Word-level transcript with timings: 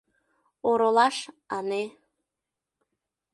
Оролаш, 0.69 1.17
ане... 1.57 1.83